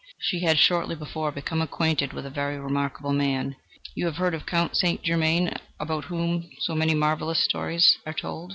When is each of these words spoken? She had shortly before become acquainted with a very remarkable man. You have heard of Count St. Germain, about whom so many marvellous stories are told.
She 0.17 0.39
had 0.39 0.57
shortly 0.57 0.95
before 0.95 1.31
become 1.31 1.61
acquainted 1.61 2.11
with 2.11 2.25
a 2.25 2.31
very 2.31 2.57
remarkable 2.59 3.13
man. 3.13 3.55
You 3.93 4.07
have 4.07 4.15
heard 4.15 4.33
of 4.33 4.47
Count 4.47 4.75
St. 4.75 5.03
Germain, 5.03 5.53
about 5.79 6.05
whom 6.05 6.49
so 6.61 6.73
many 6.73 6.95
marvellous 6.95 7.43
stories 7.43 7.99
are 8.03 8.11
told. 8.13 8.49